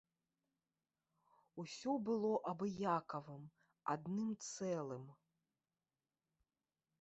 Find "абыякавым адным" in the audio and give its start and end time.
2.53-4.31